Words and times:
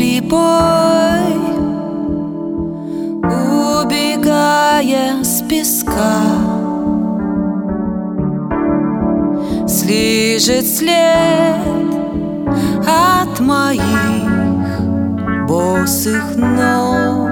прибой 0.00 1.36
Убегая 3.82 5.22
с 5.22 5.42
песка 5.42 6.22
Слижет 9.68 10.66
след 10.66 11.58
от 12.86 13.40
моих 13.40 14.80
босых 15.46 16.34
ног 16.34 17.30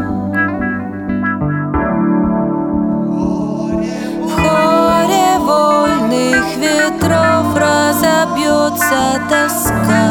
В 4.24 4.30
хоре 4.34 5.38
вольных 5.38 6.44
ветров 6.58 7.46
разобьется 7.56 9.22
доска. 9.30 10.07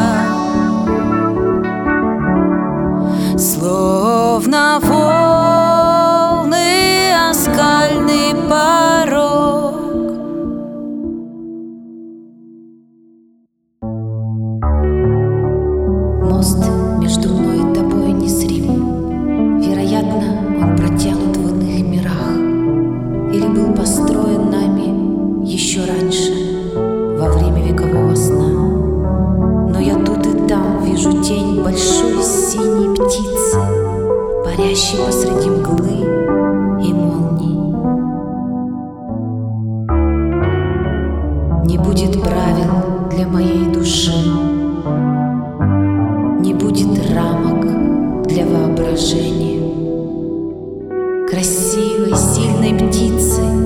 воображение 48.78 49.58
красивой, 51.28 52.14
сильной 52.16 52.74
птицы– 52.74 53.42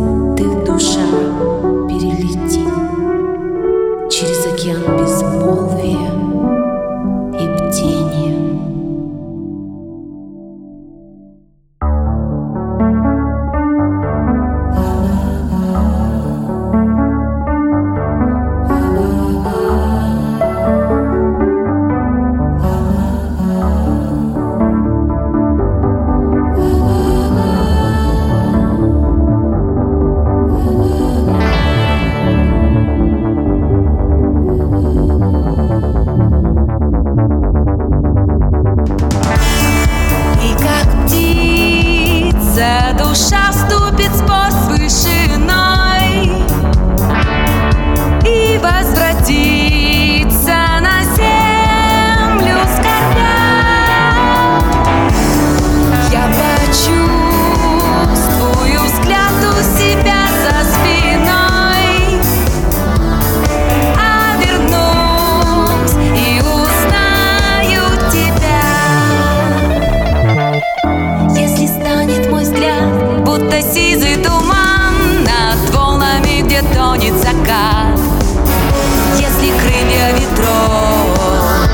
ветров 80.11 81.69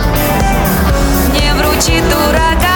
Не 1.33 1.55
вручит 1.55 2.05
дурака 2.09 2.68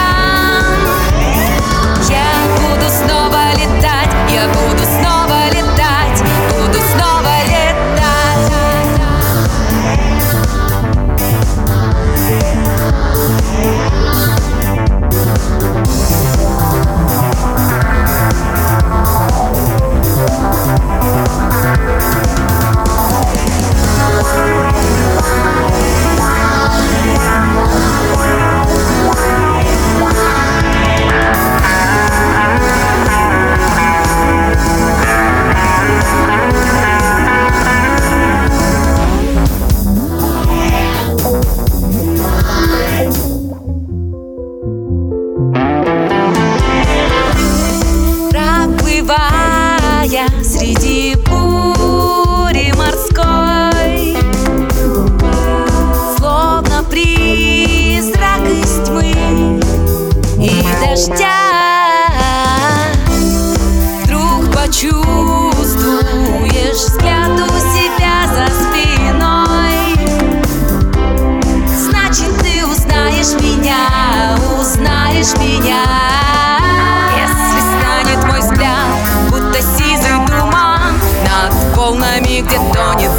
донет 82.49 83.12